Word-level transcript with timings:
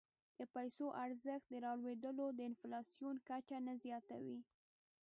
د 0.37 0.39
پیسو 0.55 0.85
ارزښت 1.05 1.47
رالوېدل 1.63 2.15
د 2.35 2.39
انفلاسیون 2.49 3.15
کچه 3.29 3.57
نه 3.65 3.73
زیاتوي. 3.83 4.39